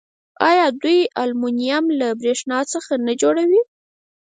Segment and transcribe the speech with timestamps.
[0.49, 3.61] آیا دوی المونیم له بریښنا څخه نه جوړوي؟